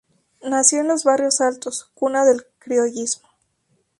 Nació 0.41 0.79
en 0.81 0.87
los 0.87 1.03
Barrios 1.03 1.41
Altos, 1.41 1.91
cuna 1.93 2.25
del 2.25 2.47
criollismo. 2.57 3.29